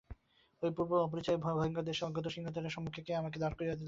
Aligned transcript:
ঐ 0.63 0.69
অপূর্ব 0.69 0.91
অপরিচিত 0.99 1.35
ভয়ংকর 1.45 1.83
দেশের 1.83 2.07
অজ্ঞাত 2.07 2.27
সিংহদ্বারের 2.27 2.75
সম্মুখে 2.75 3.01
কে 3.05 3.11
আমাকে 3.15 3.37
দাঁড় 3.39 3.55
করাইয়া 3.55 3.73
দিল? 3.73 3.79